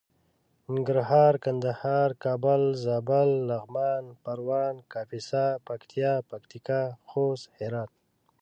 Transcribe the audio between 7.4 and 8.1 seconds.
هرات